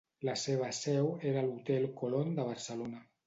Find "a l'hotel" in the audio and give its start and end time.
1.43-1.87